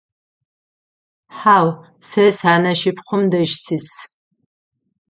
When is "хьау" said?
1.37-1.67